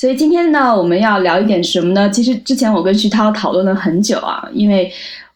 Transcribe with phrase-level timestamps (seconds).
[0.00, 2.08] 所以今天呢，我们要聊一点什么呢？
[2.08, 4.90] 其实之前我跟徐涛讨论了很久啊，因为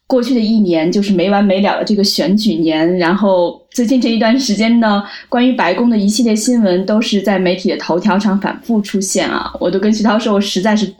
[0.06, 10.90] 过去的一年就是没完没了的这个选举年，然后最近这一段时间呢， 关于白宫的一系列新闻都是在媒体的头条上反复出现啊，我都跟徐涛说，我实在是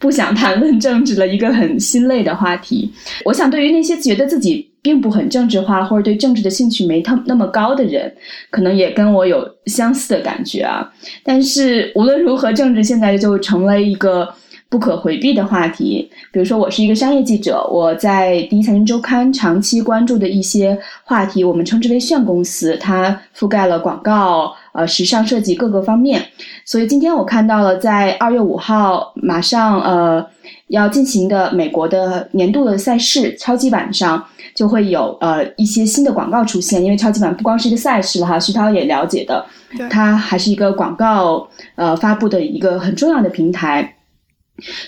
[0.00, 2.92] 不想谈论政治了，一个很心累的话题。
[3.24, 4.71] 我想对于那些觉得自己。
[4.82, 8.12] 并不很政治化，或者对政治的兴趣没他那么高的人，
[8.50, 10.92] 可能也跟我有相似的感觉啊。
[11.22, 14.28] 但是无论如何，政治现在就成了一个
[14.72, 16.10] 不可回避的话题。
[16.32, 26.24] 比如说，我是一个商业记者，我在《第一财经周刊》长期关注的一些话题，我们称之为“炫公司”，它覆盖了广告、呃时尚设计各个方面。
[26.64, 30.26] 所以今天我看到了，在二月五号马上呃
[30.68, 34.24] 要进行的美国的年度的赛事超级碗上。
[34.54, 39.42] 就会有呃一些新的广告出现，因为超级碗不光是一个赛事了哈，徐涛也了解的，
[39.88, 43.94] 它还是一个广告呃发布的一个很重要的平台，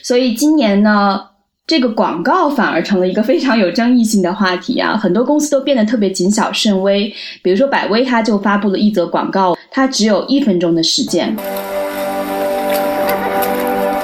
[0.03, 1.21] 所以今年呢，
[1.67, 7.13] 这个广告反而成了一个非常有争议性的话题啊，很多公司都变得特别谨小慎微，
[7.43, 11.35] 比如说百威，它就发布了一则广告，它只有一分钟的时间。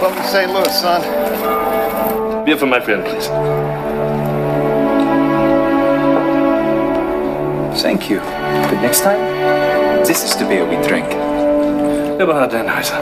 [0.00, 0.48] Welcome to St.
[0.52, 1.02] Louis, son.
[2.44, 3.28] Beer for my friend, please.
[7.82, 8.20] Thank you.
[8.68, 9.18] But next time,
[10.04, 11.06] this is the beer we drink.
[12.18, 12.96] Eberhard Dannheiser.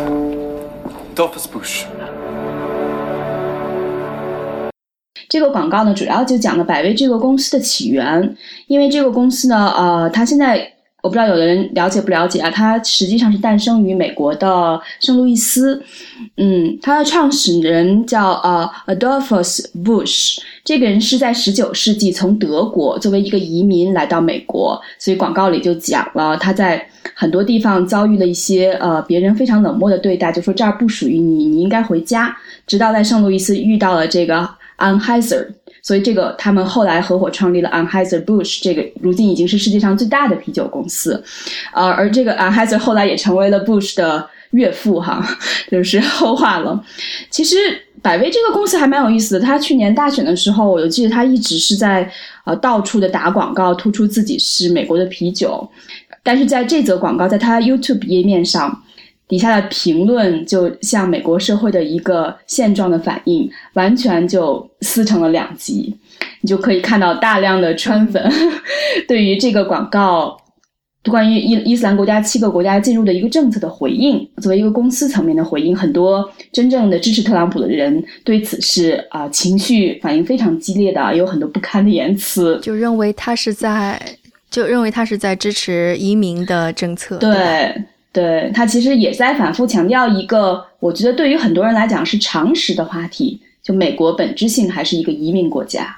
[1.14, 1.84] Dolphus Bush.
[5.28, 8.36] 这个广告呢，主要就讲了百威这个公司的起源。
[8.66, 15.80] 因为这个公司呢，呃，它现在我不知道有的人了解不了解啊，它实际上是诞生于美国的圣路易斯。
[16.36, 20.38] 嗯，它的创始人叫呃 Adolphus Bush。
[20.64, 32.36] 这个人是在十九世纪从德国作为一个移民来到美国，所以广告里就讲了他在很多地方遭遇了一些呃别人非常冷漠的对待，就说这儿不属于你，你应该回家。
[32.66, 34.46] 直到在圣路易斯遇到了这个
[34.78, 35.46] Anheuser，
[35.82, 41.22] 所以这个他们后来合伙创立了 Anheuser Busch，这个如今已经是世界上最大的啤酒公司。
[41.74, 45.22] 呃，而这个 Anheuser 后来也成为了 Bush 的岳父哈，
[45.70, 46.82] 就是后话了。
[47.30, 47.56] 其实。
[48.00, 49.44] 百威这个公司还蛮有意思的。
[49.44, 52.08] 他去年大选的时候，我记得他一直是在
[52.44, 55.68] 呃到处的打广告，突出自己是美国的啤酒。
[56.22, 58.80] 但是在这则广告在他 YouTube 页面上，
[59.28, 65.94] 底下的评论就像美国社会的一个现状的反应，完全就撕成了两极。
[66.40, 68.32] 你就可以看到大量的川粉
[69.06, 70.36] 对于这个广告。
[71.04, 83.98] 关于伊伊斯兰国家七个国家进入的一个政策的回应，作为一个公司层面的回应，很多真正的支持特朗普的人对此是啊情绪反应非常激烈的，有很多不堪的言辞，就认为他是在
[84.50, 87.16] 就认为他是在支持移民的政策。
[87.16, 87.84] 对，对
[88.54, 95.96] 他其实也在反复强调一个，我觉得对于很多人来讲是常识的话题，就美国本质性还是一个移民国家，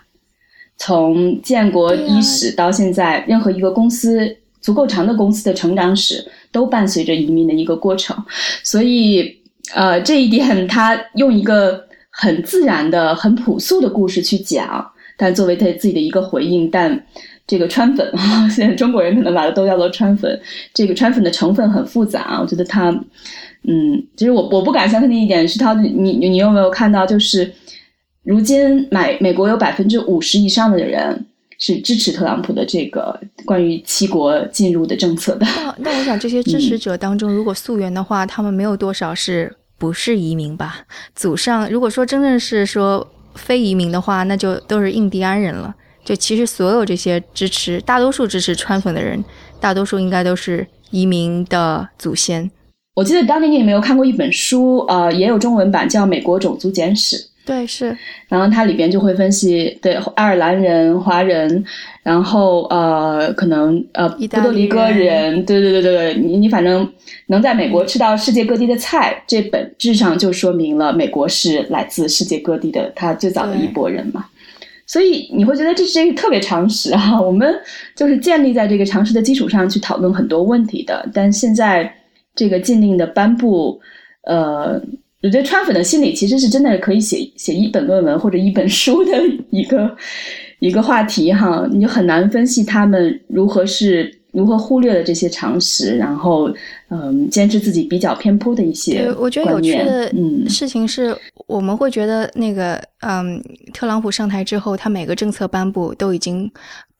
[0.76, 4.37] 从建国伊始到现在，任何一个公司。
[4.62, 6.22] 足够长的公司的成长史
[6.53, 8.15] 都伴随着移民的一个过程，
[8.62, 9.41] 所以，
[9.75, 17.06] 呃，这一点他用一个很自然的、很朴素的故事去讲，但作为他自己的一个回应，但
[17.50, 20.41] 这个川粉啊， 现在中国人可能把它都叫做川粉，
[20.72, 22.91] 这个川粉的成分很复杂，我觉得它，
[23.65, 27.53] 嗯，其实我我不敢相信的一点是，他你你有没有看到，就是
[28.22, 31.27] 如今买美国有百分之五十以上的人。
[31.62, 35.47] 是支持特朗普的这个关于七国进入的政策的。
[35.77, 40.87] 那我想，这些支持者当中，如果溯源的话，他们没有多少是不是移民吧？
[41.15, 45.74] 祖上如果说真正是说非移民的话，那就都是印第安人了。
[46.10, 49.24] 就其实所有这些支持，大多数支持川粉的人，
[49.60, 52.51] 大多数应该都是移民的祖先。
[52.97, 54.78] 我记得当年你有没有看过一本书？
[54.89, 57.16] 呃，也有中文版，叫《美国种族简史》。
[57.47, 57.97] 对，是，
[58.27, 61.65] 然后它里边就会分析，对爱尔兰人、华人，
[62.03, 66.92] 然后呃，可能呃，波多黎各人，对对对对对，你你反正
[67.27, 74.27] 能在美国吃到世界各地的菜，这本质上就说明了美国是来自世界各地的，他最早的一波人嘛。
[74.91, 77.54] 所以你会觉得这是一个特别常识哈， 我们
[77.95, 81.09] 就是建立在这个常识的基础上去讨论很多问题的。
[81.15, 81.95] 但现在
[82.34, 83.81] 这个禁令的颁布，
[84.22, 84.83] 呃。
[85.22, 89.13] 我觉得川粉的心理其实是真的可以写写一本论文或者一本书的
[89.51, 89.95] 一个
[90.60, 96.50] 一个话题哈，你就很难分析他们如何是如何忽略了这些常识，然后
[96.88, 100.48] 嗯，坚持自己比较偏颇的一些对，我觉得有趣的嗯。
[100.48, 101.16] 事情是，
[101.47, 103.42] 我们会觉得那个，嗯，
[103.72, 106.50] 特朗普上台之后，他每个政策颁布都已经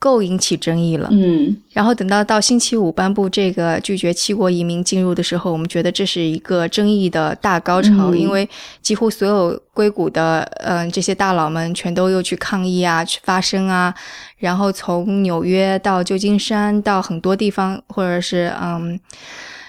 [0.01, 1.09] 够引起争议了。
[1.13, 8.49] 嗯然后等到到星期五颁布这个拒绝七国移民进入的时候，我们觉得这是一个争议的大高潮，嗯因为
[8.83, 13.95] 几乎所有硅谷的嗯、这些大佬们全都又去抗议啊，去发声啊，
[14.39, 18.99] 然后从纽约到旧金山到很多地方，或者是嗯。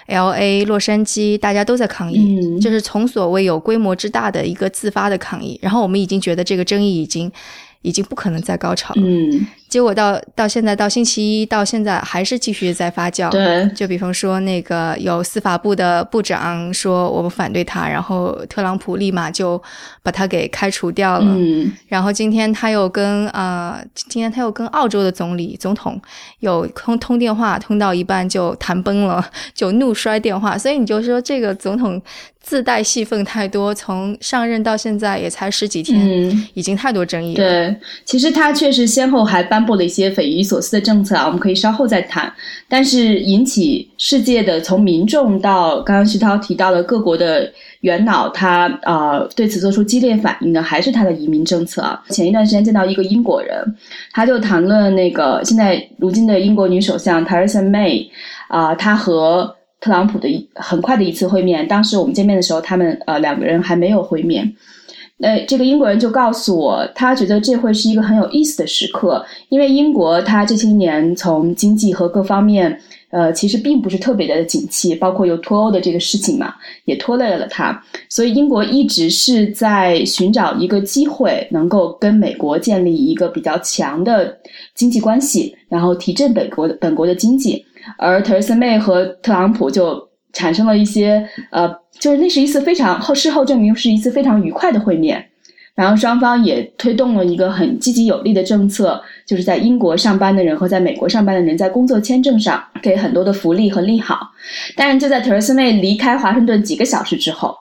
[0.07, 5.57] L A、洛杉矶，大家都在抗议，嗯这是从所谓有规模之大的一个自发的抗议。
[5.61, 7.31] 然后我们已经觉得这个争议已经
[7.81, 9.01] 已经不可能再高潮了。
[9.03, 13.29] 嗯，结果到到现在到星期一到现在还是继续在发酵。
[13.29, 19.61] 对，就比方说那个有司法部的部长说我们反对他，然后特朗普立马就
[20.03, 21.25] 把他给开除掉了。
[21.27, 25.99] 嗯然后今天他又跟呃，今天他又跟澳洲的总理总统
[26.39, 29.23] 有通通电话，通到一半就谈崩了，
[29.53, 30.57] 就怒摔电话。
[30.57, 32.01] 所以你就说这个总统
[32.41, 36.47] 自带戏份太多，从上任到现在也才十几天，嗯。
[36.53, 37.35] 已经太多争议了。
[37.35, 42.31] 对，其实他确实先后还颁布了一些匪夷所思的政策啊，我们可以稍后再谈。
[42.67, 47.51] 但是引起世界的，从民众到刚刚徐涛提到的各国的
[47.81, 52.01] 元老，他呃对此做出激烈反应的，还是他的移民政策啊。
[52.09, 53.63] 前一段时间见到一个英国人，
[54.11, 58.07] 他就谈论那个现在如今的英国女首相 Theresa May
[58.47, 64.55] 啊、她和特朗普的一很快的一次会面，当时我们见面的时候，他们呃两个人还没有会面。
[65.19, 72.75] 呃，这个英国人就告诉我，他觉得这会是一个很有意思的时刻，因为英国它这些年从经济和各方面，
[73.11, 76.55] 呃，其实并不是特别的景气，包括有脱欧的这个事情嘛，
[76.85, 77.83] 也拖累了它。
[78.09, 84.35] 所以英国一直是在寻找一个机会，能够跟美国建立一个比较强的
[84.73, 87.63] 经济关系，然后提振本国本国的经济。
[87.97, 91.69] 而 Theresa May 和特朗普就产生了一些呃，
[91.99, 95.27] 就是那是一次非常后事后证明是一次非常愉快的会面。
[95.73, 104.19] 然后双方也推动了一个很积极有力的政策，就是在英国上班的人和在美国上班的人在工作签证上给很多的福利和利好。
[104.75, 107.55] 但是就在 Theresa May 离开华盛顿几个小时之后，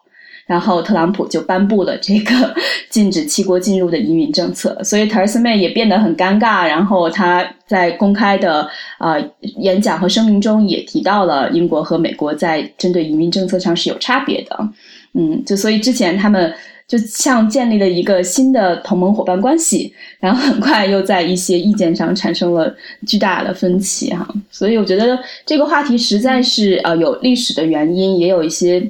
[0.50, 2.52] 然后特朗普就颁布了这个
[2.91, 6.67] 禁止七国进入的移民政策，所以 t e r e s a May 也变得很尴尬。
[6.67, 8.69] 然后他在公开的
[8.99, 9.25] 呃
[9.58, 14.69] 演讲和声明中也提到了英国和美国在针对移民政策上是有差别的。
[15.14, 16.53] 嗯，就所以之前他们
[16.88, 22.75] 就像建立了一个新的同盟伙伴关系，然后很快又在一些意见上产生了
[23.06, 24.26] 巨大的分歧哈。
[24.50, 28.81] 所以我觉得这个话题实在是呃有历史的原因，也有一些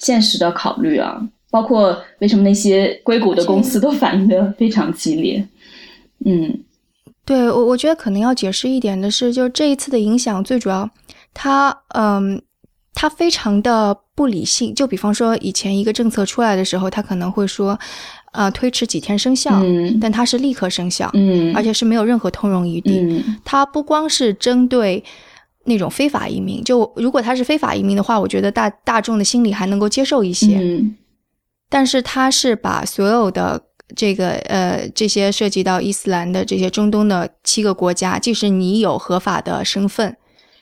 [0.00, 1.20] 现实的考虑啊，
[1.50, 5.46] 包括为什么那些硅谷的公司都反应的非常激烈。
[6.26, 6.64] 嗯
[7.24, 10.90] 对我，我觉得可能要解释一点的是，就是这一次的影响最主要，
[11.32, 12.42] 它嗯，
[12.92, 14.74] 它非常的不理性。
[14.74, 17.78] 就比方说，以前一个政策出来的时候，它可能会说，
[18.32, 22.98] 呃，推迟几天生效，嗯但它是立刻生效，嗯，而且是没有任何通融余地。
[22.98, 25.04] 嗯它不光是针对
[25.70, 30.58] 那种非法移民，就如果他是非法移民的话，我觉得大大众的心理还能够接受一些。
[30.58, 30.96] 嗯
[31.72, 33.62] 但是他是把所有的
[33.94, 40.16] 这个呃这些涉及到伊斯兰的这些中东的七个国家，即使你有合法的身份，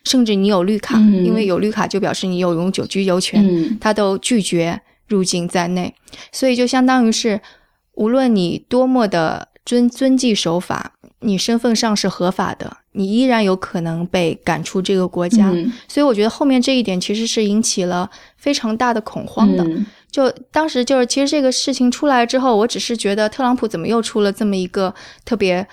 [0.04, 5.94] 甚至你有绿卡，嗯因为有绿卡就表示你有永久居留权，嗯他都拒绝入境在内，
[6.30, 7.40] 所以就相当于是，
[7.94, 15.50] 无论你多么的遵遵纪守法，你身份上是合法的，你依然有可能被赶出这个国家。
[15.50, 19.64] 嗯所以我觉得后面这一点其实是引起了非常大的恐慌的。
[19.64, 24.93] 嗯就当时就是，其实这个事情出来之后，我只是觉得特朗普怎么又出了这么一个
[25.25, 25.64] 特别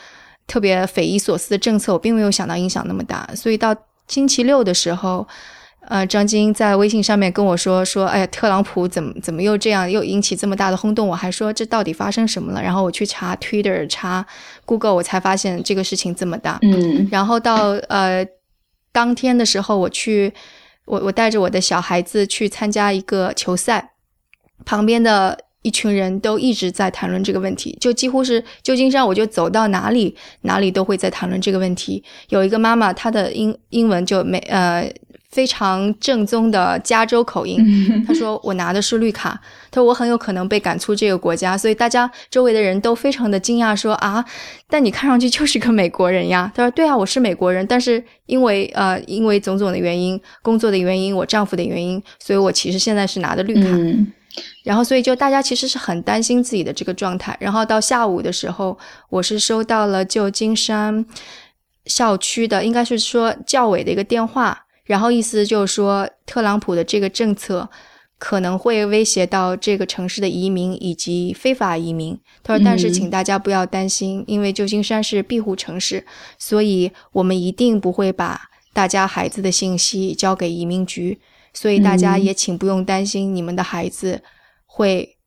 [0.46, 3.28] 特别匪夷所思的政策，我并没有想到影响那么大。
[3.34, 3.74] 所以到
[4.10, 5.26] 星期六的时候，
[5.88, 11.08] 呃，张晶在微信上面跟我说说，哎呀，特朗普怎么怎么又这样，又引起这么大的轰动？
[11.08, 12.62] 我还说这到底发生什么了？
[12.62, 14.26] 然后我去查 Twitter、查
[14.66, 16.60] Google，我才发现这个事情这么大。
[16.62, 18.26] 嗯然后到呃
[18.92, 20.34] 当天的时候，我去
[20.86, 23.92] 我我带着我的小孩子去参加一个球赛，
[24.66, 32.04] 旁边的一群人都一直在谈论这个问题，就几乎是旧金山，我就走到哪里哪里都会在谈论这个问题。
[32.30, 34.92] 有一个妈妈，她的英英文就没呃
[35.36, 37.60] 非常正宗的加州口音，
[38.08, 39.38] 他说我拿的是绿卡，
[39.70, 44.24] 他说我很有可能被赶出这个国家，所以大家周围的人都非常的惊讶，说啊，
[44.70, 46.50] 但你看上去就是个美国人呀。
[46.56, 53.68] 他说对啊，我是美国人，但是因为呃因为种种的原因，工作的原因，我丈夫的原因，所以我其实现在是拿的绿卡。
[53.72, 54.08] 嗯
[54.66, 57.38] 然后所以就大家其实是很担心自己的这个状态。
[57.40, 58.78] 然后到下午的时候，
[59.10, 61.06] 我是收到了旧金山
[61.86, 67.70] 校区的，应该是说教委的一个电话，然后意思就是说特朗普的这个政策。
[68.18, 72.18] 可能会威胁到这个城市的移民以及非法移民。
[72.42, 76.04] 他说：“但是请大家不要担心，因为旧金山是庇护城市，
[76.40, 78.40] 所以我们一定不会把
[78.72, 81.20] 大家孩子的信息交给移民局。
[81.54, 84.24] 所以大家也请不用担心你们的孩子
[84.66, 85.18] 会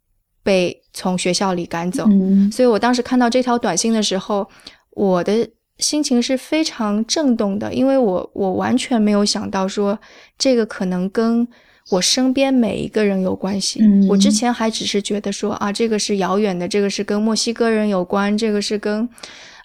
[0.43, 2.09] 被从学校里赶走。”
[2.51, 4.49] 所以我当时看到这条短信的时候，
[4.93, 5.47] 我的
[5.79, 9.99] 心情是非常震动的，因为我我完全没有想到说
[10.39, 11.47] 这个可能跟。
[11.91, 13.81] 我身边每一个人有关系。
[14.11, 19.09] 我之前还只是觉得说啊，这个是遥远的，这个是跟墨西哥人有关，这个是跟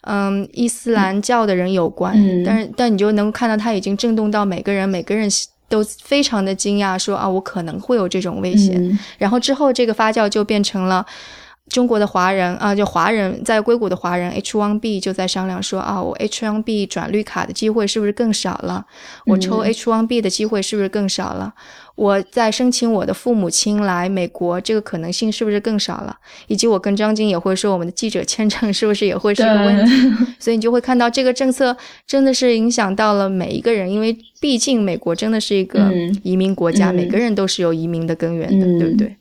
[0.04, 2.16] 嗯伊斯兰教的人有关。
[2.46, 5.30] 但是，但你就能看到他已经震动到每个人，每个人
[5.68, 8.98] 都非常的惊讶，说啊，我可能会有这种危险。
[9.18, 11.06] 然后之后这个发酵就变成了。
[11.70, 18.86] 中国的华人啊，就华人在硅谷的华人 H1B 就在商量说啊，我 H1B 转绿卡的机会是不是更少了？
[19.26, 21.54] 我抽 H1B 的机会是不是更少了？
[21.96, 26.18] 我在申请我的父母亲来美国，这个可能性是不是更少了？
[26.48, 29.92] 以及我跟张晶也会说，我们的记者签证是不是也会是个问题？
[30.38, 35.92] 所以你就会看到这个政策真的是影响到了每一个人，因为毕竟美国真的是一个
[36.24, 39.16] 移民国家，每个人都是有移民的根源的，对不对？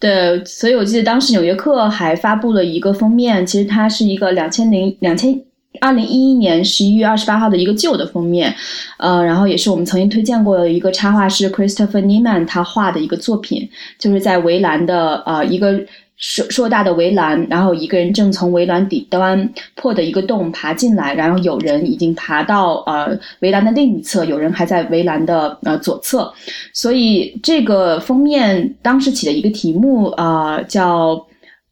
[0.00, 5.38] 对，所以我记得当时《纽约客》还发布了一个封面，其实它是一个两千零两千
[5.80, 8.54] 二零一一年十一月二十八号的一个旧的封面，
[8.98, 15.80] 呃，然后也是我们曾经推荐过的一个插画师 Christopher Nieman 他画的一个作品，就是在围栏的呃一个。
[16.18, 26.32] 硕硕大的围栏，然后一个人正从围栏底端破的一个洞爬进来，然后有人已经爬到呃围栏的另一侧，有人还在围栏的呃左侧，
[26.72, 31.24] 所以这个封面当时起的一个题目啊叫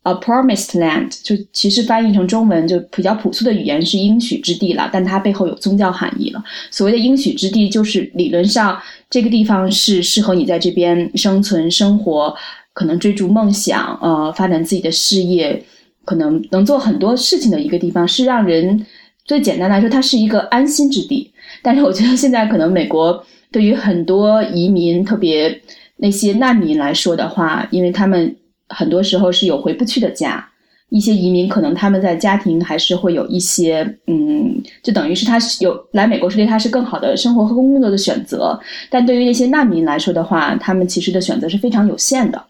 [0.04, 6.40] A Promised Land，就其实翻译成中文就比较朴素的语言是应许之地了，但它背后有宗教含义了。
[6.70, 12.32] 所谓的应许之地，就是理论上这个地方是适合你在这边生存生活。
[12.76, 15.64] 可能追逐梦想，呃，发展自己的事业，
[16.04, 18.84] 可能能做很多事情的一个地方，是让人
[19.24, 21.32] 最简单来说，它是一个安心之地。
[21.62, 25.58] 但是我觉得现在可能美国对于很多移民，特别
[25.96, 28.36] 那些难民来说的话，因为他们
[28.68, 30.46] 很多时候是有回不去的家，
[30.90, 38.60] 一些移民可能他们在家庭还是会有一些，嗯，就等于是他是有来美国是对他是更好的生活和工作的选择。
[38.90, 42.44] 但对于那些难民来说的话，他们其实的选择是非常有限的。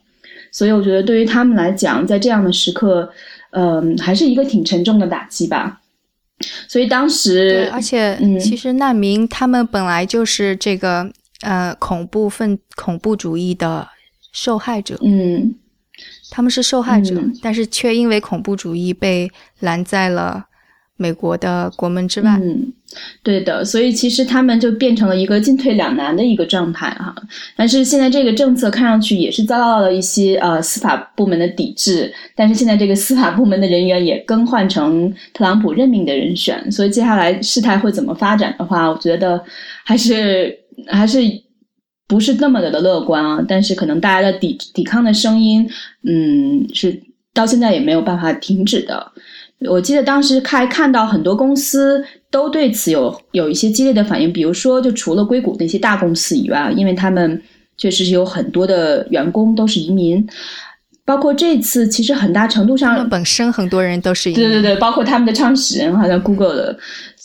[0.50, 3.10] 所以我觉得，对于他们来讲，在这样的时刻，
[3.50, 5.80] 嗯，还是一个挺沉重的打击吧。
[6.68, 11.10] 所以当时，而且，其实难民他们本来就是这个
[11.42, 13.86] 呃恐怖分恐怖主义的
[14.32, 15.54] 受害者，嗯，
[16.30, 20.45] 他们是受害者，但是却因为恐怖主义被拦在了。
[20.96, 22.72] 美国的国门之外，嗯，
[23.22, 27.14] 对的，所以其实他们就变成了一个进退两难的一个状态哈。
[27.54, 39.44] 但是现在这个政策看上去也是遭到了一些呃司法部门的抵制，但是现在这个司法部门的人员也更换成特朗普任命的人选，所以接下来事态会怎么发展的话，我觉得
[39.84, 41.18] 还是还是
[42.08, 43.44] 不是那么的的乐观啊。
[43.46, 45.68] 但是可能大家的抵抵抗的声音，
[46.08, 46.98] 嗯，是
[47.34, 49.12] 到现在也没有办法停止的。
[49.60, 57.42] 我记得当时看看到很多公司都对此有有一些激烈的反应，比如说，就除了硅谷那些大公司以外，因为他们
[57.78, 60.24] 确实是有很多的员工都是移民，
[61.06, 66.78] 包括这次其实很大程度上，本身很多人都是移民，对对对，包括他们的创始人，好像 Google 的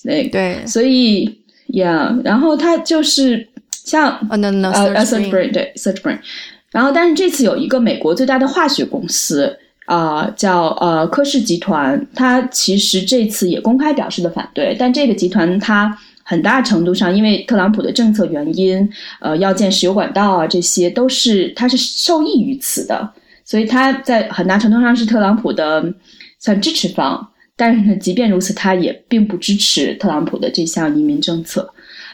[0.06, 1.30] 那对，所以
[1.68, 3.46] ，Yeah，然后他就是
[3.84, 6.20] 像呃，SearchBrain 对 SearchBrain，
[6.72, 9.58] 然后但是这次有一个美国最大的化学公司。
[9.92, 23.12] 啊，叫呃科氏集团，它其实这次也公开表示了反对，但这个集团它很大程度上因为特朗普的政策原因，呃，要建石油管道啊，这些都是它是受益于此的，
[23.44, 25.94] 所以它在很大程度上是特朗普的
[26.40, 31.70] 算支持方，但是呢，即便如此，他也并不支持特朗普的这项移民政策。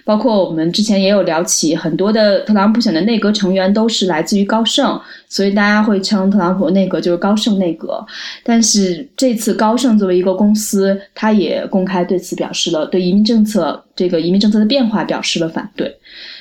[0.08, 4.98] 包括我们之前也有聊起，很多的特朗普选的内阁成员都是来自于高盛，
[5.28, 8.06] 所以大家会称特朗普内阁就是高盛内阁。
[8.42, 15.94] 但是这次高盛作为一个公司，他也公开对此表示了对移民政策这个移民政策的变化表示了反对。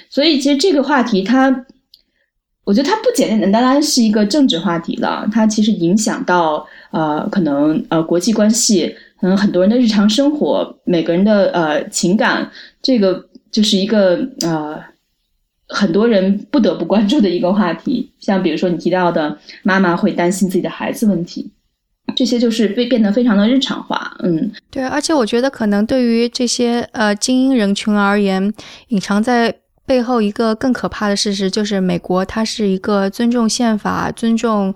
[0.09, 1.67] 所以其实这个话题，它
[2.63, 12.49] 我觉得它不简简单单是一个政治话题了，它其实影响到呃可能呃国际关系，可能很多人的日常生活，每个人的呃情感
[12.81, 13.27] 这个。
[13.51, 14.79] 就是一个呃
[15.69, 18.11] 很多人不得不关注的一个话题。
[18.21, 21.51] 像比如说你提到的，妈妈会担心自己的孩子问题，
[22.15, 24.17] 这些就是被变得非常的日常化。
[24.21, 28.53] 嗯，对，而且我觉得可能对于这些呃精英人群而言，
[28.89, 34.75] 隐藏在背后一个更可怕的事实，就是美国它是一个尊重宪法、尊重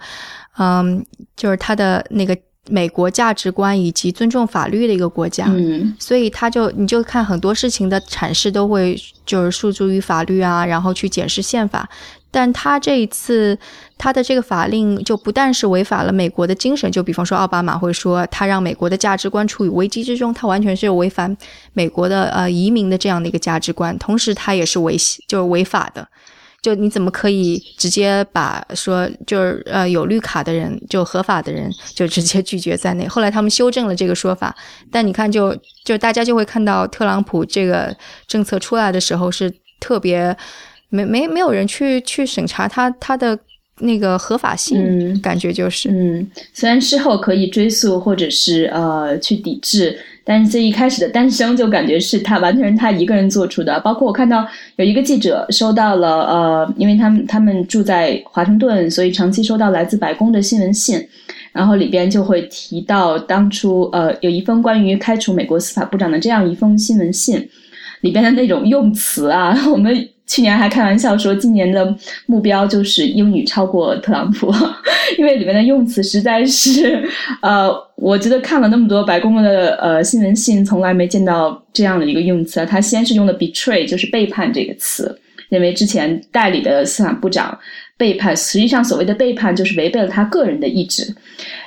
[0.59, 1.05] 嗯，
[1.37, 2.37] 就是它的那个。
[2.71, 8.97] 美国价值观以及尊重法律的一个国家，嗯，所以他就你就看很多事情的阐释都会
[9.27, 11.89] 就是诉诸于法律啊，然后去检视宪法。
[12.33, 13.59] 但他这一次
[13.99, 21.37] 他的这个法令就不但是违反了美国的精神，就比方说奥巴马会说他让美国的价值观处于危机之中，他完全是违反
[21.73, 24.97] 美国的呃移民的这样的一个价值观，同时他也是违
[25.27, 26.07] 就是违法的。
[26.63, 33.09] 就你怎么可以直接把说就是呃有绿卡的人就合法的人就直接拒绝在内？
[33.09, 34.55] 后来他们修正了这个说法，
[34.91, 40.37] 但你看就就大家就会看到特朗普这个政策出来的时候是特别
[40.91, 43.39] 没没没有人去去审查他他的
[43.81, 49.99] 那个合法性，感觉就是嗯，虽然事后可以追溯或者是呃去抵制。
[50.23, 54.47] 但是最一开始的诞生就感觉是他完全是他一个人做出的，包括我看到
[54.77, 61.05] 有一个记者收到了呃，因为他们他们住在华盛顿，所以长期收到来自白宫的新闻信，
[61.51, 67.49] 然后里边就会提到当初呃有一封关于开除美国司法部长的这样一封新闻信，
[68.03, 70.09] 里边的那种用词啊， 我们。
[70.31, 71.93] 去年还开玩笑说，今年的
[72.27, 74.49] 目标就是英语超过特朗普，
[75.19, 77.03] 因为里面的用词实在是，
[77.43, 82.65] 呃，我觉得看了那么多白宫的呃新闻信，从来没见到这样的一个用词。
[82.65, 87.59] 他先是用的 betray，就是背叛这个词，认为之前代理的司法部长
[87.99, 91.13] 背叛，实际上所谓的背叛就是违背了他个人的意志。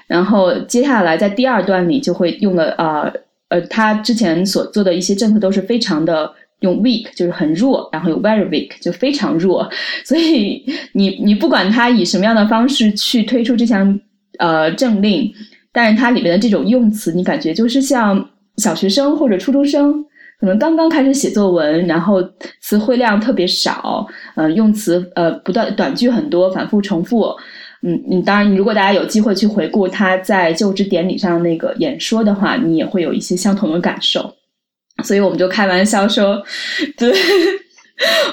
[0.08, 3.12] 然后接下来在第二段里就会用了呃
[3.50, 6.32] 呃，他之前所做的一些政策都是非常的。
[6.64, 9.70] 用 weak 就是很弱，然后有 very weak 就非常弱，
[10.04, 14.00] 所以你你不管他以什么样的方式去推出这项
[14.40, 15.32] 呃政令，
[15.72, 20.04] 但是它里面的这种用词，你感觉就是像小学生或者初中生，
[20.40, 22.24] 可能刚刚开始写作文，然后
[22.62, 27.26] 词汇量特别少，呃，用词呃不断短句很多，反复重复。
[27.86, 34.34] 嗯嗯，当然，如果大家有机会去回顾他在就职典礼上那个演说的话，你也会有一些相同的感受。
[35.04, 36.42] 所以我们就开玩笑说，
[36.98, 37.14] 对，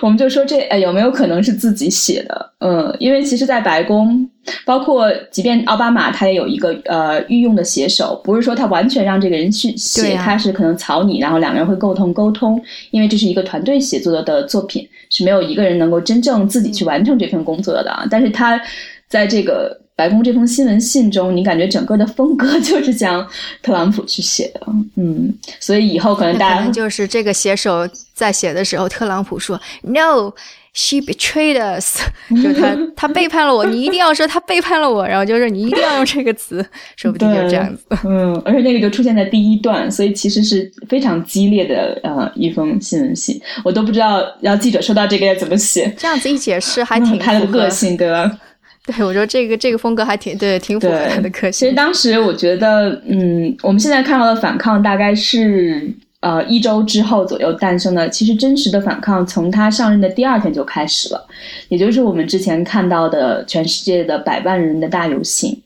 [0.00, 2.52] 我们就说这呃有没有可能是自己写的？
[2.60, 4.28] 嗯，因为其实，在白宫，
[4.64, 18.06] 包括即便奥巴马，他也有一个呃御用的写手，不是说他完全让这个人去写，他是可能草拟，然后两个人会沟通沟通，因为这是一个团队写作的的作品，是没有一个人能够真正自己去完成这份工作的啊。
[18.10, 18.60] 但是他
[19.08, 19.78] 在这个。
[20.00, 23.28] 白宫这封新闻信中，你感觉整个的风格 就是讲
[23.62, 24.62] 特朗普去写的，
[24.96, 30.32] 嗯，所以以后可能大家就是这个写手在写的时候，特朗普说 “No,
[30.72, 31.98] she betrayed us”，
[32.42, 36.64] 就他 他背叛了我，你一定要说他背叛了我，然后就是你一定要用这个词，
[36.96, 48.38] 说不定就这样子，嗯，而且那个就出现在第一段，所以其实是非常激烈的呃一封新闻信，我都不知道要记者收到这个要怎么写，这样子一解释还挺他的个性，对吧？
[48.86, 51.52] 对，我说这个这个风格还挺对，挺符合他的个性。
[51.52, 58.08] 其实当时我觉得，嗯，我们现在看到的反抗大概是呃一周之后左右诞生的。
[58.08, 61.24] 其实真实的反抗从他上任的第二天就开始了，
[61.68, 65.56] 也就是我们之前看到的全世界的百万人的大游行。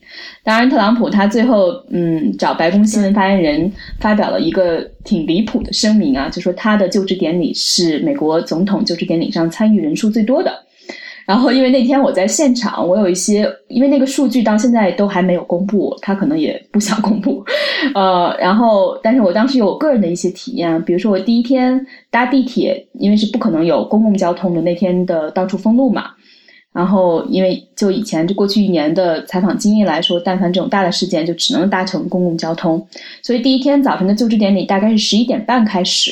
[0.43, 10.63] 当然，特朗普他最后嗯找白宫新闻发言人发表了一个挺离谱的声明啊，就说他的就职典礼是美国总统就职典礼上参与人数最多的。
[11.25, 17.43] 然后，因为那天我在现场，我有一些，因为那个数据到现在都还没有公布，他可能也不想公布，
[17.95, 26.11] 呃，然后，但是我当时有我个人的一些体验，比如说我第一天搭地铁，因为是不可能有公共交通的，那天的到处封路嘛，
[26.71, 32.85] 然后因为就以前就过去一年的采访经验来说，但凡这种大的事件就只能搭乘公共交通，
[33.23, 36.11] 所以第一天早晨的就职典礼大概是十一点半开始，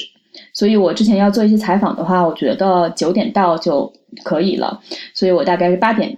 [0.54, 3.92] 所以我之前要做一些采访的话，我觉得九点到就。
[4.24, 4.80] 可以了，
[5.16, 6.16] 所以我大概是八点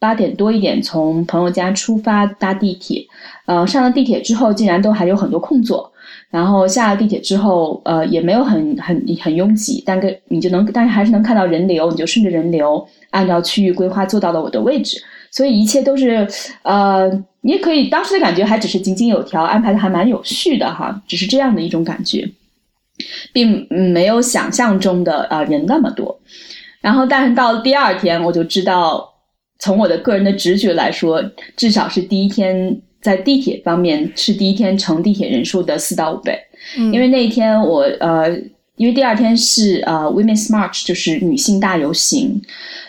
[0.00, 3.06] 八点多一点从朋友家出发搭地铁，
[3.44, 5.92] 呃，上了地铁之后竟然都还有很多空座，
[6.30, 14.96] 然后下了地铁之后，呃，也没有很很很拥挤，但跟你就能，但是还是能看到人流，你就顺着人流按照区域规划坐到了我的位置，
[15.30, 16.26] 所以一切都是，
[16.62, 17.06] 呃，
[17.42, 22.26] 你也可以当时的感觉还只是井井有条，安排的还蛮有序的哈，只是这样的一种感觉，
[23.32, 26.18] 并没有想象中的呃人那么多。
[26.80, 29.04] 然后，但是到了第二天，我就知道，
[29.58, 31.22] 从我的个人的直觉来说，
[31.56, 36.38] 至少是第一天在地铁方面是第一天乘地铁人数的四到五倍。
[36.92, 38.30] 因为那一天我呃
[38.76, 42.40] 因为第二天是呃 Women's March，就是女性大游行。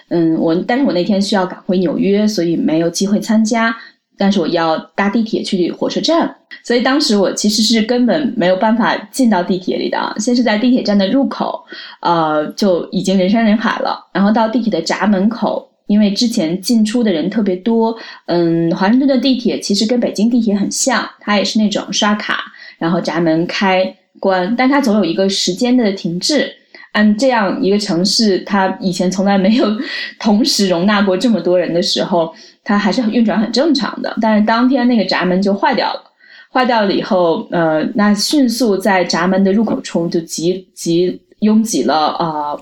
[0.09, 3.75] 嗯，我但是我那天需要赶回纽约，所以没有机会参加。
[4.17, 10.15] 但是我要搭地铁去火车站，所以当时我其实是根本没有办法进到地铁里的。
[10.17, 11.63] 先是在地铁站的入口，
[12.01, 14.03] 呃，就已经人山人海了。
[14.11, 17.95] 然后到地铁的闸门口，因为之前进出的人特别多。
[18.25, 22.39] 嗯，华盛顿的地铁其实跟北京地铁很像，它也是那种刷卡，
[22.79, 26.51] 然后闸门开关，但它总有一个时间的停滞。
[26.93, 29.67] 按这样一个城市，它以前从来没有
[30.19, 32.33] 同时容纳过这么多人的时候。
[32.67, 36.03] 它还是很运转很正常的，但是当天那个闸门就坏掉了，
[36.51, 42.59] 坏掉了以后，呃，那迅速在闸门的入口处就挤挤拥挤了啊，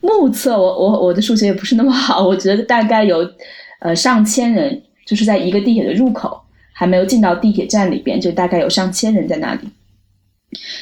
[0.00, 3.28] 目测我我我的数学也不是那么好，我觉得大概有
[3.80, 6.40] 呃上千人，就是在一个地铁的入口
[6.72, 9.68] 还没有进到地铁站里边，就大概有上千人在那里。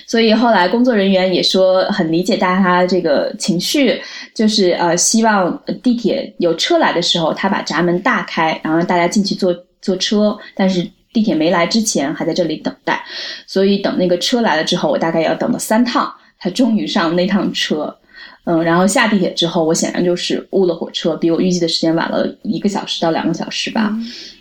[0.07, 4.01] 所以后来工作人员也说很理解大家这个情绪，
[4.35, 10.37] 就是呃希望地铁有车来的时候，他把闸门大开，然后让大家进去坐坐车。
[10.55, 13.03] 但是地铁没来之前，还在这里等待。
[13.47, 17.97] 所以等那个车来了之后，我大概要等了三趟，才终于上那趟车。
[18.45, 23.91] 嗯，然后下地铁之后，我显然就是误了火车，比我预计的时间晚了一个小时到两个小时吧。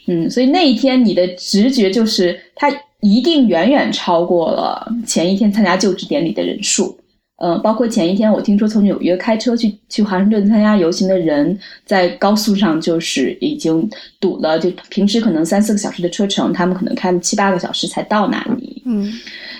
[0.07, 2.69] 嗯，所以那一天你的直觉就是他。
[3.03, 6.97] 一定远远超过了前一天参加就职典礼的人数，
[7.37, 13.89] 呃，包括前一天我听说从纽约开车去去华盛顿参加游行的人，在高速上就是已经
[14.21, 19.11] 堵了，就平时可能三四个小时的车程，他们可能开了七八个小时才到那里，嗯，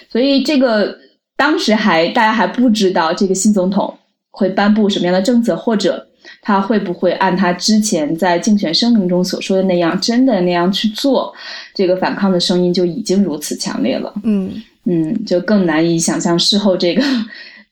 [0.10, 0.97] 所以这个
[1.36, 3.93] 当时还大家还不知道这个新总统
[4.32, 6.08] 会颁布什么样的政策，或者。
[6.41, 11.33] 他会不会按他之前在竞选声明中所说的那样，真的那样去做？
[11.73, 14.13] 这个反抗的声音就已经如此强烈了。
[14.23, 14.51] 嗯
[14.86, 17.01] 嗯，就更难以想象事后这个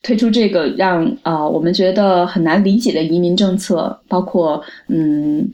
[0.02, 5.46] 推出这个让啊我们觉得很难理解的移民政策，包括嗯，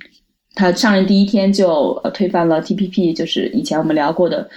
[0.53, 4.47] 他上任第一天就推翻了 TPP，就是以前我们聊过的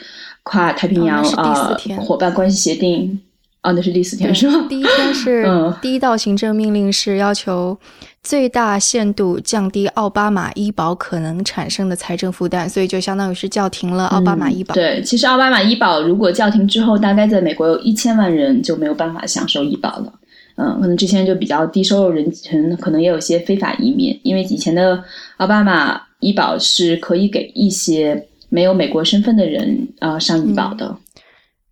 [0.42, 3.20] 跨太平洋啊伙伴关系协定。
[3.61, 4.66] 啊，那是第四天是吗？
[4.68, 5.46] 第一天是
[5.83, 7.79] 第一道行政命令是要求。
[8.23, 14.75] 最大限度降低奥巴马医保可能产生的财政负担，所以就相当于是叫停了奥巴马医保。
[14.75, 20.12] 对，其实奥巴马医保如果叫停之后，大概在美国有一千万人就没有办法享受医保了。
[20.57, 25.03] 嗯，可能这些人就比较低收入人群，可能也有些非法移民，因为以前的
[25.38, 30.94] 奥巴马医保是可以给一些没有美国身份的人啊上医保的。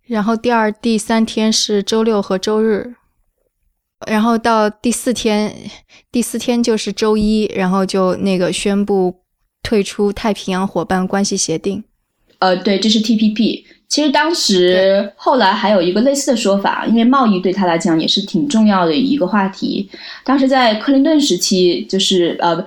[0.09, 2.95] 然后第二、第三天是周六和周日。
[4.07, 5.53] 然后到第四天，
[6.11, 9.13] 第四天就是周一，然后就那个宣布
[9.61, 11.83] 退出太平洋伙伴关系协定。
[12.39, 13.63] 呃，对，这是 TPP。
[13.87, 19.89] 其实当时后来还有一个类似的说法，因为贸易对他来讲也是挺重要的一个话题。
[20.23, 22.65] 当时在克林顿时期，就是呃，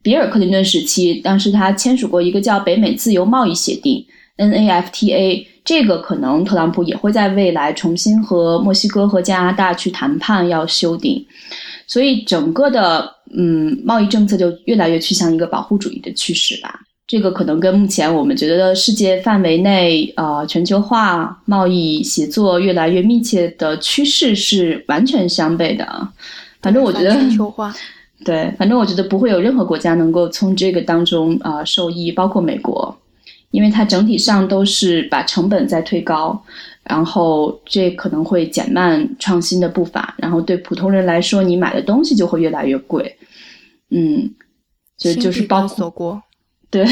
[0.00, 5.46] 比尔·克林顿时期，当时他签署过一个叫北美自由贸易协定 （NAFTA）。
[5.64, 11.24] 这个可能特朗普也会在未来重新和墨西哥和加拿大去谈判，要修订，
[11.86, 16.80] 所以整个的嗯贸易政策就越来越趋向一个保护主义的趋势吧。
[17.06, 26.08] 这个可能跟目前我们觉得世界范围内呃全球化贸易协作越来越密切的趋势是完全相悖的。
[26.60, 27.72] 反正我觉得全球化，
[28.24, 32.96] 对，反正我觉得不会有任何国家能够从这个当中啊受益，包括美国。
[33.52, 36.42] 因为它整体上都是把成本在推高，
[36.82, 43.14] 然后这可能会减慢创新的步伐，然后对普通人来说，你买的东西就会越来越贵。
[43.90, 44.28] 嗯，
[44.98, 46.20] 就就是包括
[46.70, 46.86] 对，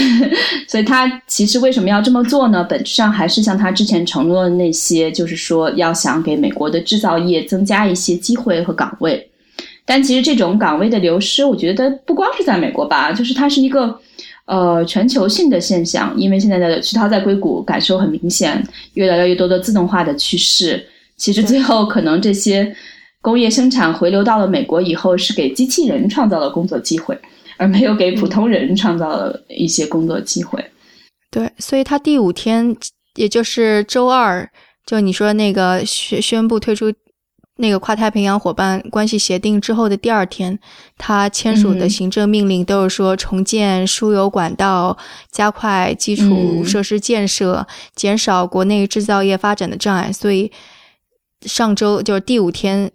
[0.69, 2.63] 所以他其实为什么要这么做呢？
[2.63, 9.31] 本质上还是像他之前承诺的那些，就是说要想给美国的制造业增加一些机会和岗位。
[9.87, 13.99] 但其实这种岗位的流失，我觉得不光是在美国吧，就是它是一个。
[14.51, 18.61] 呃，全球性的现象，因为现在的徐涛在硅谷感受很明显，
[18.95, 20.85] 越来越多的自动化的趋势，
[21.17, 22.75] 其实最后可能这些
[23.23, 27.17] 工业生产回流到了美国以后，是给机器人创造了工作机会，
[27.59, 30.65] 而没有给普通人创造了一些工作机会。
[31.31, 32.77] 对，所以他第五天，
[33.15, 34.51] 也就是周二，
[34.85, 36.93] 就你说那个宣宣布退出。
[37.61, 40.59] 那个跨太平洋伙伴关系协定之后的第二天，
[40.97, 44.97] 他签署的行政命令都是说重建输油管道、
[45.31, 50.11] 加快基础设施建设、减少国内制造业发展的障碍。
[50.11, 50.51] 所以
[51.43, 52.91] 上周就是第五天，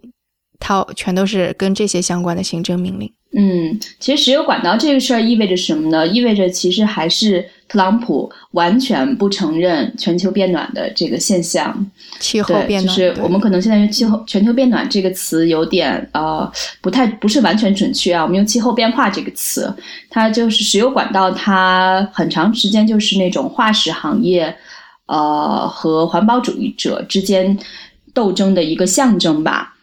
[0.58, 3.12] 他全都是跟这些相关的行政命令。
[3.38, 6.06] 嗯，其实石油管道这个事儿意味着什么呢？
[6.06, 11.86] 意味着其实还是特朗普完全不承认全球变暖的这个现象。
[12.18, 19.70] 气候，变暖，就是我们可能现在用气候全球变暖这个词有点呃不太不是完全准确啊，我们用气候变化这个词，
[20.08, 24.56] 它就是石油管道，它很长时间就是那种化石行业
[25.04, 27.58] 呃和环保主义者之间
[28.14, 29.74] 斗争的一个象征吧。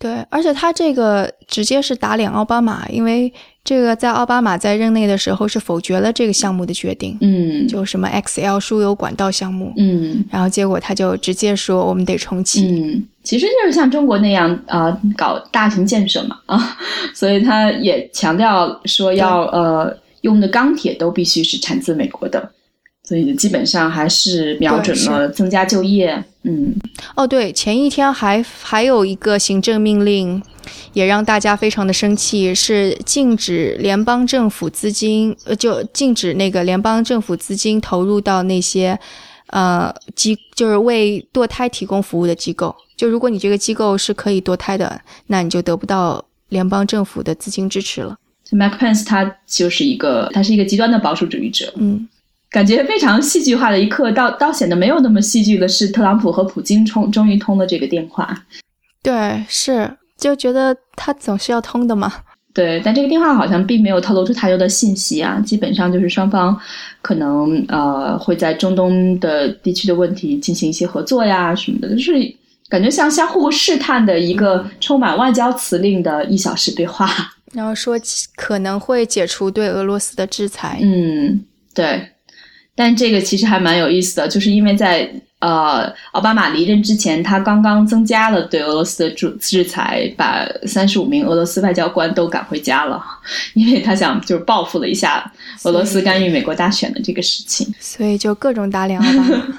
[0.00, 3.30] 对，而且他这个直接是打脸奥巴马，因为
[3.62, 12.66] 这个在奥巴马在任内的时候是否决了这个项目的决定，嗯就什么 XL 输油管道项目，嗯然后结果他就直接说我们得重启。
[12.66, 16.78] 嗯，其实就是像中国那样啊、呃搞大型建设嘛啊，
[17.14, 22.50] 所以他也强调说要呃用的钢铁都必须是产自美国的，
[23.04, 26.24] 所以基本上还是瞄准了增加就业。
[26.42, 26.74] 嗯
[27.14, 30.42] 哦，对，前一天还还有一个行政命令，
[30.94, 38.98] 也让大家非常的生气，是禁止联邦政府资金，呃，就禁止那个联邦政府资金投入到那些
[39.48, 42.74] 呃机，就是为堕胎提供服务的机构。
[42.96, 48.16] 就如果你这个机构是可以堕胎的，那你就得不到联邦政府的资金支持了。
[48.44, 52.08] 就 Mike Pence 他就是一个他是一个极端的保守主义者，嗯，
[52.50, 58.36] 感觉非常戏剧化的一刻，倒倒显得没有那么戏剧的是特朗普和普京通终于通了这个电话。
[59.02, 62.12] 对，是就觉得他总是要通的嘛。
[62.52, 66.58] 对，但这个电话好像并没有透露出太多的信息啊，基本上就是双方
[67.00, 72.12] 可能呃会在中东的地区的问题进行一些合作呀什么的，就是
[72.68, 77.08] 感觉像相互试探的一个充满外交辞令的一小时对话。
[77.52, 77.96] 然后说
[78.34, 80.80] 可能会解除对俄罗斯的制裁。
[80.82, 82.04] 嗯，对，
[82.80, 85.06] 但这个其实还蛮有意思的，就是因为在
[85.40, 93.04] 呃奥巴马离任之前，他刚刚增加了对俄罗斯的制制裁，把三十五名俄罗斯外交官都赶回家了，
[93.52, 95.30] 因为他想就是报复了一下
[95.64, 97.70] 俄罗斯干预美国大选的这个事情。
[97.78, 99.58] 所以就各种打脸奥巴马。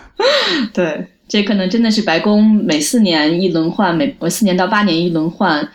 [0.73, 5.69] 对，这可能真的是白宫每四年一轮换，每四年到八年一轮换，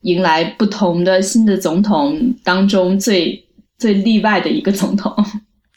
[0.00, 3.44] 迎来不同的新的总统当中最
[3.78, 5.14] 最例外的一个总统。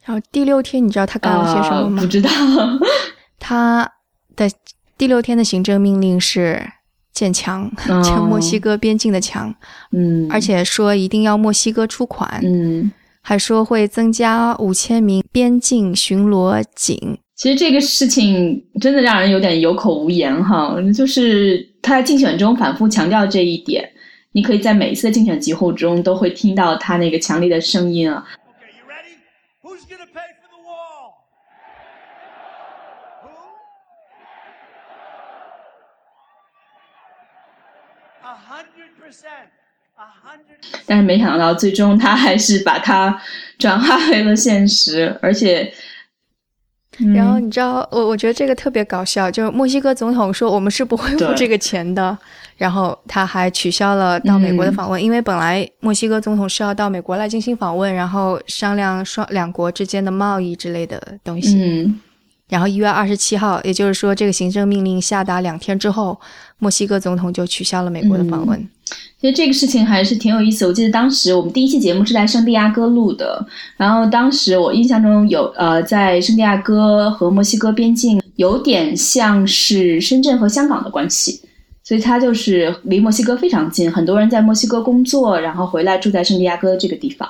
[0.06, 2.02] 然后第六天，你知道他干了些什么吗？
[2.02, 2.30] 呃不知道。
[3.39, 3.89] 他
[4.36, 4.50] 的
[4.98, 6.62] 第六天的行政命令是
[7.13, 9.54] 建墙， 哦建墨西哥边境的墙，
[9.92, 17.18] 嗯，而且说一定要墨西哥出款，嗯，还说会增加五千名边境巡逻警。
[17.36, 20.76] 其实这个事情真的让人有点有口无言哈。
[20.96, 23.84] 就是他在竞选中反复强调这一点，
[24.32, 28.24] 你可以在每一次的竞选集会中都会听到他那个强烈的声音啊。
[40.86, 43.21] 但是没想到，最终他还是把它
[43.58, 45.71] 转化为了现实，而且，
[46.99, 52.17] 嗯然后你知道，我我觉得这个特别搞笑，就是墨西哥总统说我们是不会付这个钱的，
[52.58, 61.56] 然后他还取消了到美国的嗯访问，因为本来墨西哥总统是要到美国来进行访问，然后商量双两国之间的贸易之类的东西。
[61.62, 61.99] 嗯，
[62.49, 66.19] 然后一月二十七号，也就是说这个行政命令下达两天之后，
[66.58, 68.69] 墨西哥总统就取消了美国的访问。
[69.19, 70.67] 其实这个事情还是挺有意思。
[70.67, 73.46] 我记得当时我们第一期节目是在圣地亚哥录的，
[73.78, 81.39] 然后当时我印象中有呃，在圣地亚哥和墨西哥边境有点像是深圳和香港的关系，
[81.84, 87.30] 所以它就是离墨西哥非常近，很多人在墨西哥工作，然后回来住在圣地亚哥这个地方。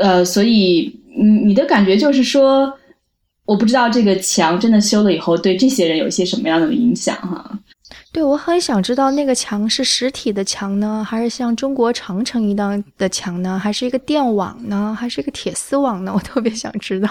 [0.00, 2.72] 呃，所以嗯，你的感觉就是说，
[3.44, 7.58] 我不知道这个墙真的修了以后，对这些人有一些什么样的影响哈？
[8.16, 16.10] 对，我很想知道那个墙是实体的墙呢，还是像中国长城一样的墙呢，还是一个电网呢，还是一个铁丝网呢？
[16.14, 17.10] 我特别想知道。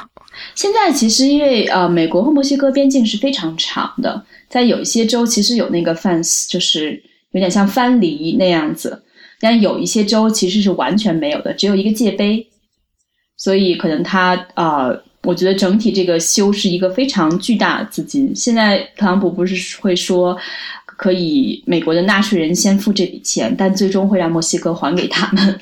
[0.56, 7.00] 现在其实因为呃，美国和墨西哥边境是非常长的，在有一些州其实有那个 fence，就是
[7.34, 9.04] 有点像藩篱那样子，
[9.40, 12.44] 但有一些州其实是完全没有的，只有一个界碑，
[13.38, 18.36] 所以可能它呃，我觉得整体这个修是一个非常巨大的资金。
[18.36, 20.36] 现在特朗普不是会说
[20.96, 25.60] 可以美国的纳税人先付这笔钱，但最终会让墨西哥还给他们。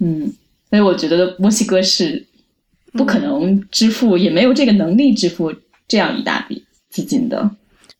[0.00, 0.32] 嗯，
[0.70, 2.24] 所以我觉得墨西哥是
[2.92, 5.52] 不可能支付，也没有这个能力支付
[5.86, 7.50] 这样一大笔资金的。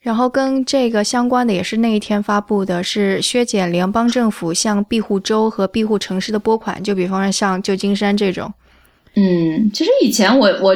[0.00, 8.52] 然后跟这个相关的也是那一天发布的，是削减联邦政府向庇护州和庇护城市的拨款，就比方说像旧金山这种。
[9.14, 10.74] 嗯，其实以前我我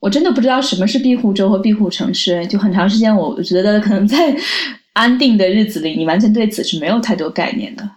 [0.00, 4.36] 我真的不知道什么是庇护州和庇护城市，就很长时间，我觉得可能在
[4.94, 7.88] 安定的日子里，你完全对此是没有太多概念的。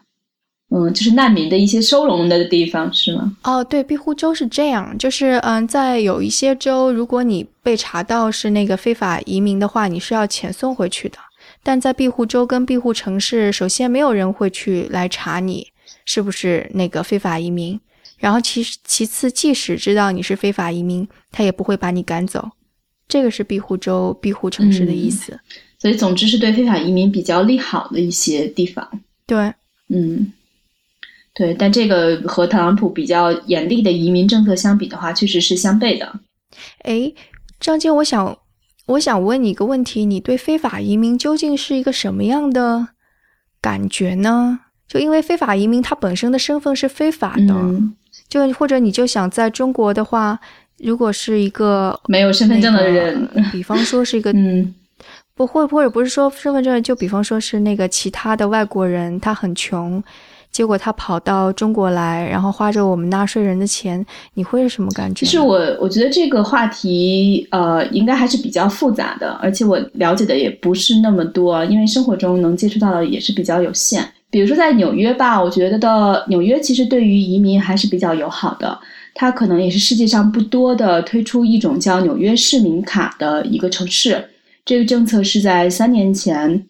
[0.74, 3.36] 嗯，就是难民的一些收容的地方，是吗？
[3.44, 11.18] 哦，对，庇护州是这样，就是嗯，在有一些州，如果你被查到是那个非法移民的话，你是要遣送回去的。
[11.62, 15.68] 但在庇护州跟庇护城市，首先没有人会去来查你
[16.06, 17.78] 是不是那个非法移民，
[18.18, 22.52] 然后其其次，即使知道你是非法移民，他也不会把你赶走。
[23.08, 25.40] 这个是庇护州、庇护城市的意思。
[25.80, 28.88] 所以，总之是对非法移民比较利好的一些地方。
[29.26, 29.54] 对，
[29.88, 30.32] 嗯。
[31.34, 36.20] 对，但这个和特朗普比较严厉的移民政策相比的话，确实是相悖的。
[36.80, 37.14] 哎，
[37.58, 38.38] 张坚，我想，
[38.86, 42.90] 我想问你一个问题：你对非法移民究竟是一个什么样的
[43.62, 44.60] 感觉呢？
[44.88, 47.82] 就因为非法移民他本身的身份是非法的，
[48.28, 50.38] 就或者你就想在中国的话，
[50.84, 54.74] 如果是一个没有身份证的人，比方说是一个， 嗯，
[55.36, 60.04] 不会，或者不是说身份证，就比方说是那个其他的外国人，他很穷。
[60.52, 65.26] 结果他跑到中国来，然后花着我们纳税人的钱，你会是什么感觉？
[65.26, 74.06] 其实我我觉得这个话题，呃，应该还是比较复杂的，而且我了解的也不是那么多，因为生活中能接触到的也是比较有限。
[74.30, 78.78] 比如说在纽约吧，我觉得的纽约其实对于移民还是比较友好的，
[79.14, 84.30] 它可能也是世界上不多的推出一种叫纽约市民卡的一个城市。
[84.66, 86.68] 这个政策是在三年前。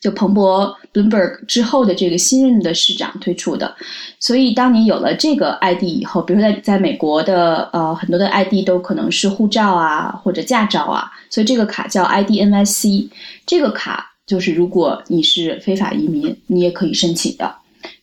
[0.00, 3.76] 就彭博 Bloomberg 之后的这个新任的市长推出的，
[4.18, 13.10] 所以当你有了这个 ID 以后，比如说在在美国的呃很多的 ID 都可能是护照啊或者驾照啊，所以这个卡叫 IDNYC，
[13.44, 17.54] 这个卡就是如果你是非法移民，你也可以申请的，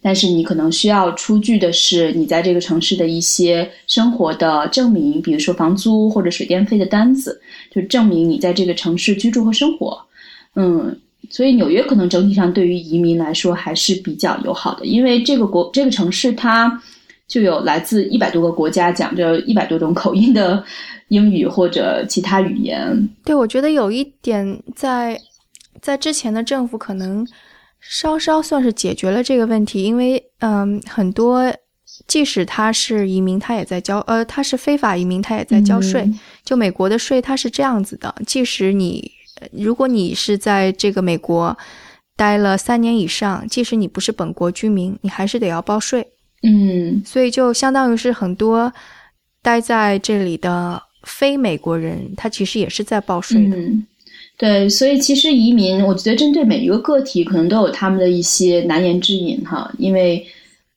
[0.01, 9.99] 但是你可能需要出具的是你在这个城市的一些生活的证明，比如说房租或者水电费的单子，就证明你在这个城市居住和生活，
[10.55, 10.97] 嗯。
[11.29, 16.81] 所以纽约可能整体上对于移民来说还是比较友好的，因为这个国这个城市它
[17.27, 20.63] 就有来自一百多个国家讲着一百多种口音的
[21.09, 23.09] 英语或者其他语言。
[23.25, 25.19] 对，我觉得有一点在
[25.81, 27.27] 在之前的政府可能
[27.89, 31.54] 稍稍算是解决了这个问题，因为嗯，很多
[32.06, 36.10] 即使他是移民，他也在交呃，他是非法移民，他也在交税。
[36.43, 39.12] 就美国的税，它是这样子的，即使你。
[39.52, 41.56] 如果你是在这个美国
[42.15, 46.08] 待了三年以上，即使你不是本国居民，你还是得要报税。
[46.41, 48.73] 嗯，所以就相当于是很多
[49.43, 53.56] 待在这里的非美国人，他其实也是在报税的。
[54.38, 59.71] 对，所以其实移民，我觉得针对每一个个体，可能都有他们的一些难言之隐哈。
[59.78, 60.26] 因为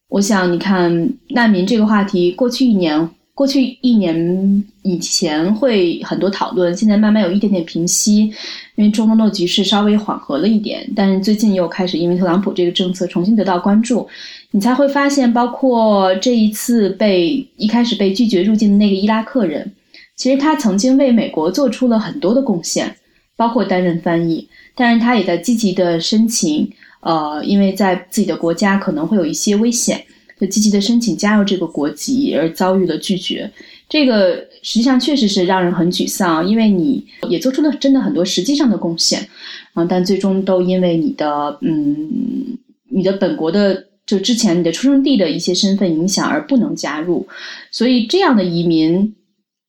[0.08, 3.08] 我想，你看难民这个话题，过去一年。
[3.32, 8.30] 过去一年以前会很多讨论，现在慢慢有一点点平息，
[8.74, 10.86] 因为中东的局势稍微缓和了一点。
[10.94, 14.06] 但是最近又开始因为特朗普这个政策重新得到关注，
[14.50, 19.72] 你才会发现，包括这一次被一开始被拒绝入境的那个伊拉克人，
[20.16, 22.94] 其实他曾经为美国做出了很多的贡献，
[23.40, 30.04] 包括担任翻译，但是他也在积极的申请，呃，因为在自己的国家可能会有一些危险。
[30.38, 33.50] 就积极的申请加入这个国籍，而遭遇了拒绝，
[33.88, 39.26] 这个实际上确实是让人很沮丧，因为你也做出了真的很多实际上的贡献，
[39.74, 47.26] 啊，但最终都因为你的嗯，你的本国的就之前你的出生地的一些身份影响而不能加入，
[47.70, 49.14] 所以这样的移民，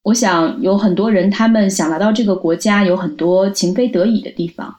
[0.03, 4.75] 我想有很多人他们想来到这个国家，有很多情非得已的地方。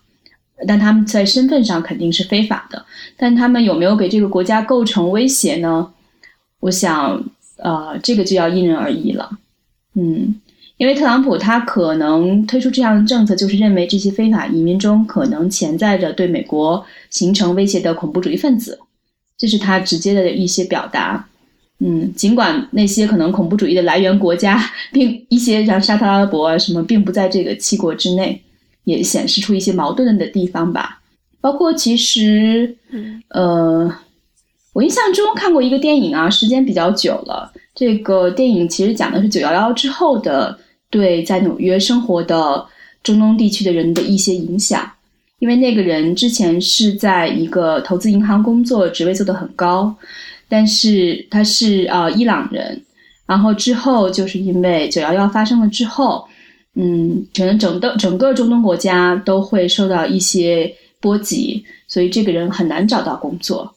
[0.67, 2.85] 但他们在身份上肯定是非法的，
[3.17, 5.93] 但他们有没有给这个国家构成威胁呢？
[6.61, 7.25] 我想，
[7.57, 9.29] 呃，这个就要因人而异了。
[9.95, 10.41] 嗯，
[10.77, 18.79] 因为特朗普他可能推出这样的政策，就是认为这些非法移民中可能潜在着对美国形成威胁的恐怖主义分子，
[19.37, 21.29] 这是他直接的一些表达。
[21.85, 28.41] 嗯，尽管那些可能恐怖主义的来源国家，并一些像沙特阿拉伯啊什么，并不在这个七国之内。
[28.85, 31.01] 也显示出一些矛盾的地方吧，
[31.41, 32.77] 包括其实，
[33.29, 33.89] 呃，
[34.73, 37.53] 我印象中看过一个电影啊，时间比较久了。
[37.77, 40.59] 这个电影其实讲的是九幺幺之后的
[40.91, 42.67] 对在纽约生活的
[43.05, 44.91] 中东地区的人的一些影响。
[45.39, 49.95] 因为那个人之前是在一个投资银行工作，职位做得很高，
[50.53, 52.83] 但是他是啊伊朗人，
[53.25, 56.29] 然后之后就是因为九幺幺发生了之后。
[56.75, 63.71] 嗯，可能整个整个中东国家都会受到一些波及，所以这个人很难找到工作，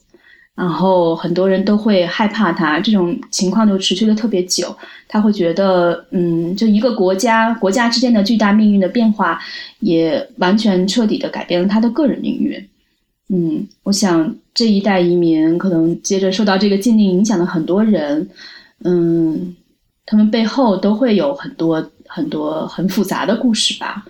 [0.55, 2.80] 然后很多人都会害怕他。
[2.80, 4.73] 这种情况就持续了特别久，
[5.09, 9.41] 他会觉得，嗯，就一个国家国家之间的巨大命运的变化，
[9.82, 12.65] 也完全彻底的改变了他的个人命运。
[13.30, 18.30] 嗯，我想这一代移民可能接着受到这个禁令影响的很多人，
[18.84, 19.55] 嗯，
[20.05, 24.05] 他们背后都会有很多很多很复杂的故事吧。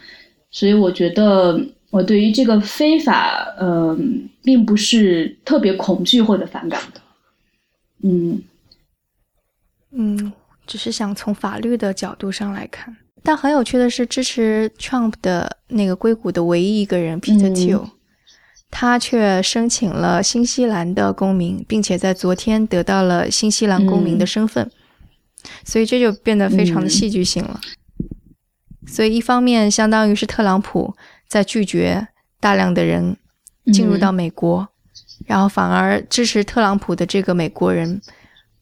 [0.52, 1.60] 所以我觉得
[1.92, 7.02] 我对于这个非法，嗯，并不是特别恐惧或者反感的。
[8.04, 8.42] 嗯
[9.92, 10.34] 嗯，
[10.68, 12.96] 只是想从法律的角度上来看。
[13.24, 17.90] 但很有趣的是，支持 Trump 的那个硅谷的唯一一个人 Peter Thiel，、
[18.78, 24.70] 他却申请了新西兰的公民，并且在昨天得到了新西兰公民的身份，
[25.64, 27.62] 所以这就变得非常的戏剧性了。
[28.86, 30.94] 所以一方面，相当于是特朗普
[31.30, 32.06] 在拒绝
[32.42, 33.16] 大量的人
[33.72, 34.68] 进入到美国，
[35.26, 38.02] 然后反而支持特朗普的这个美国人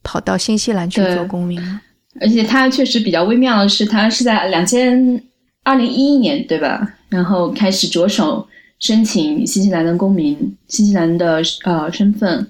[0.04, 1.80] 跑到新西兰去做公民了。
[2.20, 5.20] 而且他确实比较微妙的是，他是在两千
[5.64, 6.94] 二零一一年对吧？
[7.08, 8.46] 然后开始着手
[8.78, 12.46] 申请新西兰的公民、新西兰的呃身份，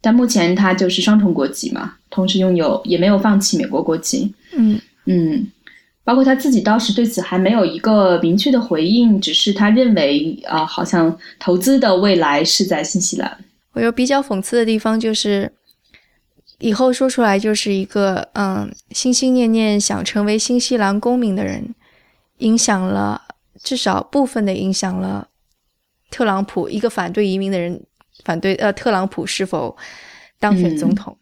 [0.00, 4.32] 但目前他就是双重国籍嘛，同时拥有也没有放弃美国国籍。
[4.56, 5.46] 嗯嗯，
[6.04, 13.38] 包括他自己当时对此还没有一个明确的回应，只是他认为啊、呃好像投资的未来是在新西兰。
[13.72, 15.52] 我有比较讽刺的地方就是，
[16.60, 21.74] 以后说出来就是一个嗯，心心念念想成为新西兰公民的人，
[22.38, 23.22] 影响了
[23.62, 25.28] 至少部分的影响了
[26.10, 27.82] 特朗普一个反对移民的人，
[28.24, 29.76] 反对呃特朗普是否
[30.38, 31.16] 当选总统。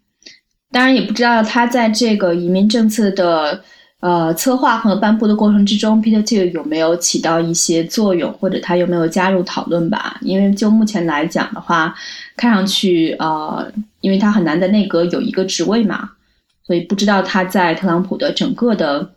[0.70, 3.62] 当然，也不知道他在这个移民政策的
[4.00, 10.18] 呃策划和颁布的过程之中，Peter Thiel 有没有起到一些作用，或者他有没有加入讨论吧？
[10.22, 11.94] 因为就目前来讲的话，
[12.36, 13.70] 看上去呃，
[14.00, 16.10] 因为他很难在内阁有一个职位嘛，
[16.66, 19.12] 所以不知道他在特朗普的整个的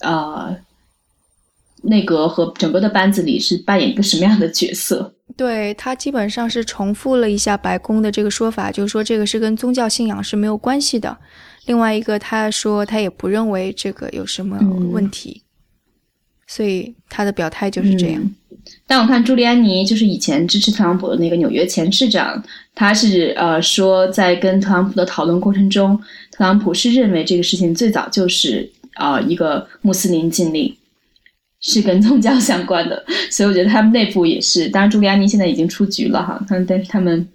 [0.00, 0.56] 呃
[1.82, 5.14] 内阁和整个的班子里是扮演一个什么样的角色。
[5.36, 11.16] 对他基本上是重复了一下白宫的这个说法，就是说这个是跟宗教信仰是没有关系的。
[11.66, 14.58] 另外一个，他说他也不认为这个有什么
[14.90, 15.42] 问题，
[16.46, 18.20] 所以他的表态就是这样。
[18.22, 18.34] 嗯
[18.86, 22.40] 但我看朱利安尼就是以前支持特朗普的那个纽约前市长，
[22.74, 25.98] 他是呃说在跟特朗普的讨论过程中，
[26.30, 30.72] 特朗普是认为这个事情最早就是啊、呃一个穆斯林禁令，
[31.60, 37.28] 是跟宗教相关的，所以我觉得他们内部也是，当然朱利安尼现在已经出局了哈，但但是他们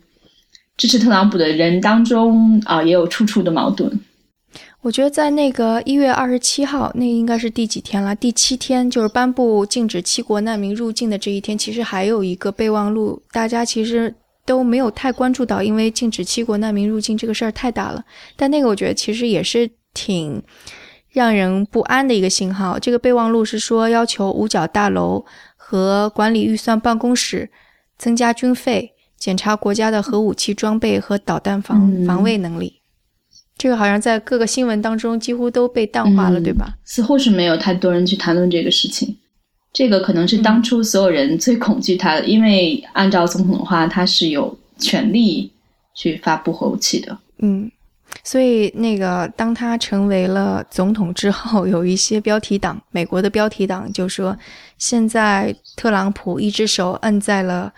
[0.78, 4.00] 支持特朗普的人当中啊、也有处处的矛盾。
[4.82, 8.16] 我觉得在那个一月二十七号，那应该是第几天了？
[8.16, 14.14] 第七天，就是颁布禁止七国难民入境的这一天，其实还有一个备忘录，大家其实
[14.46, 18.04] 都没有太关注到，因为禁止七国难民入境这个事儿太大了。
[18.36, 20.40] 但那个我觉得其实也是挺
[21.16, 22.78] 让人不安的一个信号。
[22.78, 27.50] 这个备忘录是说要求五角大楼和管理预算办公室
[27.98, 32.82] 增加军费，检查国家的核武器装备和导弹防、嗯防卫能力。
[33.58, 36.76] 这个好像在各个新闻当中几乎都被淡化了，嗯对吧？
[36.84, 39.18] 似乎是没有太多人去谈论这个事情。
[39.72, 45.50] 这个可能是当初所有人最恐惧他的，因为按照总统的话，他是有权利
[45.96, 47.18] 去发布核武器的。
[47.40, 47.72] 嗯，
[48.26, 54.36] 所以那个当他成为了总统之后，有一些标题党，美国的标题党就说，
[54.80, 57.72] 现在特朗普一只手摁在了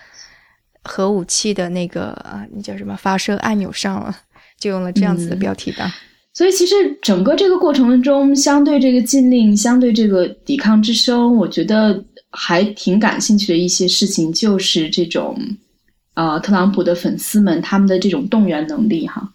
[0.83, 4.15] 核武器的那个啊，那叫什么发射按钮上了，
[4.57, 5.91] 就用了这样子的嗯标题党。
[6.33, 15.35] 所以，其实整个这个过程中，相对这个禁令，相对这个抵抗之声，我觉得还挺感兴趣的一些事情，就是这种
[16.13, 19.27] 呃特朗普的粉丝们他们的这种动员能力哈，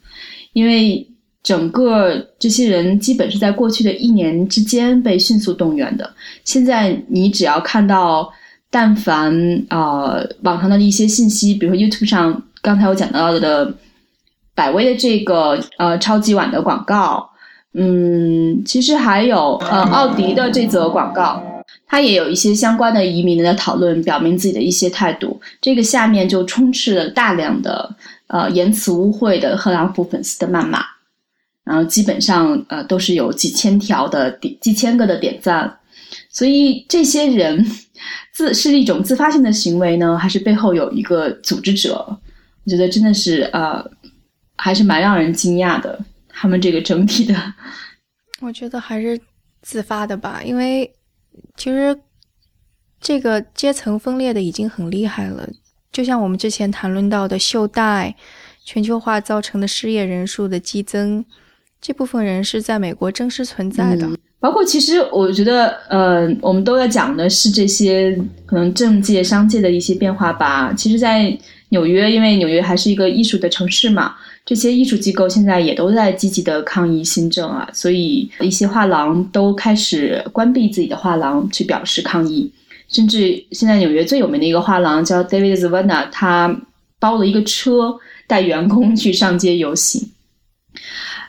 [0.52, 1.06] 因为
[1.42, 6.08] 整个这些人基本是在过去的一年之间被迅速动员的。
[6.44, 8.32] 现在你只要看到，
[8.70, 9.34] 但凡
[9.68, 13.74] 呃网上的一些信息，比如说 YouTube 上刚才我讲到的
[14.54, 17.28] 百威的这个呃超级碗的广告，
[17.74, 21.42] 嗯，其实还有呃奥迪的这则广告，
[21.86, 25.40] 它也有一些相关的移民的讨论，表明自己的一些态度。
[25.60, 27.92] 这个下面就充斥了大量的
[28.32, 30.82] 呃言辞污秽的特朗普粉丝的谩骂，
[31.64, 35.78] 然后基本上呃都是有几千条的点几千个的点赞，
[36.30, 37.64] 所以这些人
[38.32, 42.18] 自是一种自发性的行为呢，还是背后有一个组织者？
[42.64, 43.84] 我觉得真的是呃，
[44.56, 46.04] 还是蛮让人惊讶的。
[46.34, 47.34] 他们这个整体的，
[48.40, 49.20] 我觉得还是
[49.60, 50.90] 自发的吧，因为
[51.56, 51.96] 其实
[52.98, 55.46] 这个阶层分裂的已经很厉害了。
[55.92, 58.14] 就像我们之前谈论到的袖带、
[58.64, 61.24] 全球化造成的失业人数的激增，
[61.80, 64.08] 这部分人是在美国真实存在的。
[64.40, 70.72] 包括其实我觉得，呃，我们都在讲的是这些可能政界、商界的一些变化吧。
[70.72, 71.38] 其实，在
[71.68, 82.52] 纽约，因为纽约还是一个艺术的城市嘛，这些艺术机构现在也都在积极的抗议新政啊，所以一些画廊都开始关闭自己的画廊去表示抗议，
[82.92, 86.54] 甚至现在纽约最有名的一个画廊叫 David Zvana，他
[87.00, 90.06] 包了一个车带员工去上街游行。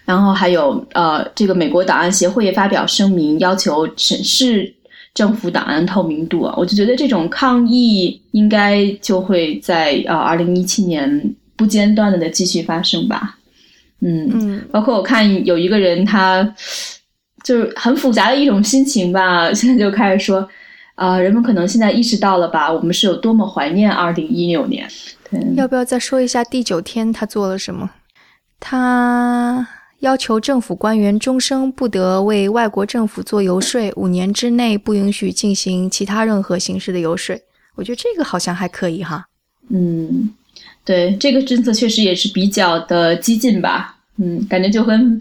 [0.06, 4.74] 然后还有呃，这个美国档案协会也发表声明，要求审视
[5.14, 6.54] 政府档案透明度啊。
[6.58, 13.38] 我就觉得这种抗议应该就会在呃二零一七年不间断的的继续发生吧。
[14.02, 16.44] 嗯嗯，包括我看有一个人他
[17.46, 20.46] 就是很复杂的一种心情吧，现在就开始说
[20.96, 24.88] 啊、人们可能现在意识到了吧，我们是有多么怀念二零一六年。
[25.30, 27.90] 对，要不要再说一下第九天他做了什么？
[28.60, 29.68] 他
[30.00, 37.36] 要求政府官员终生不得为外国政府做游说，五年之内不允许进行其他任何形式的游说。
[37.76, 39.26] 我觉得这个好像还可以哈。
[39.70, 40.30] 嗯，
[40.86, 43.98] 对，这个政策确实也是比较的激进吧。
[44.18, 45.20] 嗯，感觉就跟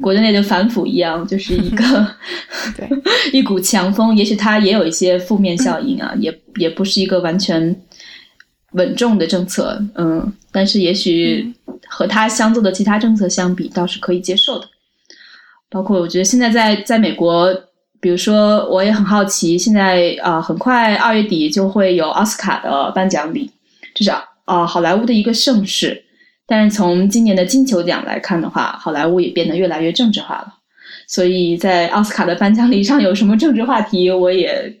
[0.00, 2.14] 国内的反腐一样，就是一个
[2.76, 2.88] 对
[3.32, 4.16] 一股强风。
[4.16, 7.74] 也许它也有一些负面效应啊，也也不是一个完全
[8.72, 9.82] 稳重的政策。
[9.96, 11.52] 嗯，但是也许
[11.88, 14.66] 和它相做的其他政策相比，倒是可以接受的。
[15.68, 17.52] 包括我觉得现在在在美国，
[18.00, 23.50] 比如说我也很好奇，现在啊、呃很快二月底就会有奥斯卡的颁奖礼，
[23.94, 26.04] 这是啊、呃好莱坞的一个盛事。
[26.48, 30.54] 但是从今年的金球奖来看的话，好莱坞也变得越来越政治化了。
[31.06, 34.74] 所以在奥斯卡的颁奖礼上有什么政治话题，我也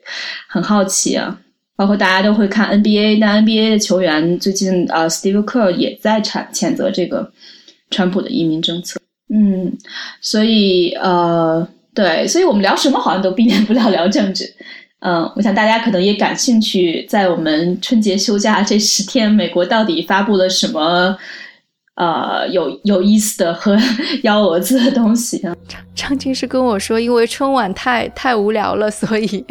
[0.48, 1.38] 很好奇啊。
[1.76, 7.30] 包括大家都会看 NBA，那 NBA 的球员最近呃，Steve Kerr 也在谴谴责这个
[7.90, 8.98] 川普的移民政策。
[9.32, 9.72] 嗯，
[10.20, 14.52] 所以呃，对，所以我们聊什么好像都避免不了聊政治。
[15.00, 21.16] 嗯，我想大家可能也感兴趣，在我们春节休假这十天，美国到底发布了什么
[21.98, 23.76] 呃有有意思的和
[24.22, 25.54] 幺蛾子的东西啊？
[25.96, 29.44] 张金是跟我说，因为春晚太太无聊了，所以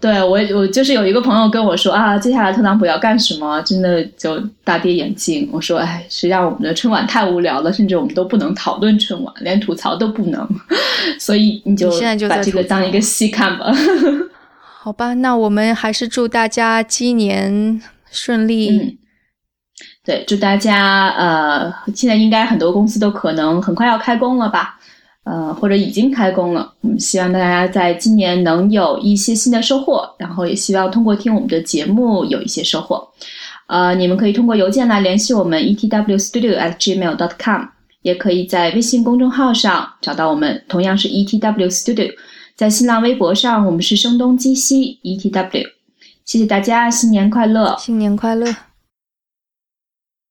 [0.00, 5.48] 对我， 我就是有一个朋友跟我说啊，接下来特朗普要干什么，真的就大跌眼镜。
[5.52, 10.48] 我说，哎，实际上我们的春晚太无聊了，甚至我们都不能讨论春晚，连吐槽都不能。
[11.18, 13.72] 所以你就现在就把这个当一个戏看吧。
[14.78, 18.70] 好吧，那我们还是祝大家鸡年顺利。
[18.70, 18.96] 嗯，
[20.04, 24.78] 对，祝大家呃，现在应该很多公司都可能很快要开工了吧？
[25.24, 26.72] 呃，或者已经开工了。
[26.80, 33.08] 我们希望大家在今年能有一些新的收获，然后也希望通过听我们的节目有一些收获。
[33.68, 37.62] 呃，你们可以通过邮件来联系我们 etwstudio at gmail dot com，
[38.02, 42.10] 也可以在微信公众号上找到我们，同样是 etw studio。
[42.56, 45.64] 在新浪微博上，我们是声东击西 etw。
[46.24, 47.76] 谢谢大家，新年快乐！
[47.78, 48.52] 新年快乐！